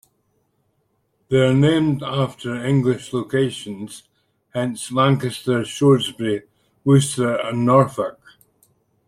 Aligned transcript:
They 1.29 1.37
are 1.41 1.53
named 1.53 2.01
after 2.01 2.55
English 2.55 3.13
locations, 3.13 4.01
hence 4.51 4.91
Lancaster, 4.91 5.63
Shrewsbury, 5.63 6.41
Worcester, 6.83 7.35
and 7.35 7.67
Norfolk. 7.67 8.19